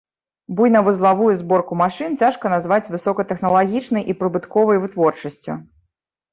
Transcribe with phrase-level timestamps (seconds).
[0.59, 5.63] Буйнавузлавую зборку машын цяжка назваць высокатэхналагічнай і прыбытковай вытворчасцю.